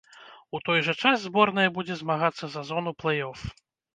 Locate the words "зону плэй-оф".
2.69-3.39